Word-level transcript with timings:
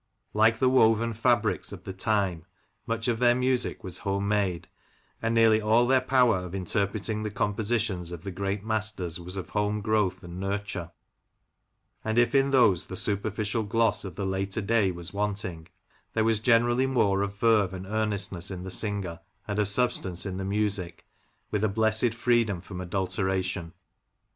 Like 0.33 0.57
the 0.57 0.67
woven 0.67 1.13
fabrics 1.13 1.71
of 1.71 1.83
the 1.83 1.93
time, 1.93 2.47
much 2.87 3.07
of 3.07 3.19
their 3.19 3.35
music 3.35 3.83
was 3.83 3.99
home 3.99 4.27
made, 4.27 4.67
and 5.21 5.35
nearly 5.35 5.61
all 5.61 5.85
their 5.85 6.01
power 6.01 6.37
of 6.39 6.55
interpreting 6.55 7.21
the 7.21 7.29
compositions 7.29 8.11
of 8.11 8.23
the 8.23 8.31
great 8.31 8.63
masters 8.63 9.19
was 9.19 9.37
of 9.37 9.49
home 9.49 9.79
growth 9.79 10.23
and 10.23 10.39
nurture; 10.39 10.89
and 12.03 12.17
if 12.17 12.33
in 12.33 12.49
those 12.49 12.87
the 12.87 12.95
super 12.95 13.29
ficial 13.29 13.69
gloss 13.69 14.03
of 14.03 14.15
the 14.15 14.25
later 14.25 14.59
day 14.61 14.89
was 14.89 15.13
wanting, 15.13 15.67
there 16.13 16.23
was 16.23 16.39
generally 16.39 16.87
more 16.87 17.21
of 17.21 17.37
verve 17.37 17.71
and 17.71 17.85
earnestness 17.85 18.49
in 18.49 18.63
the 18.63 18.71
singer, 18.71 19.19
and 19.47 19.59
of 19.59 19.67
substance 19.67 20.25
in 20.25 20.37
the 20.37 20.43
music, 20.43 21.05
with 21.51 21.63
a 21.63 21.69
blessed 21.69 22.15
freedom 22.15 22.59
from 22.59 22.81
adulteration. 22.81 23.71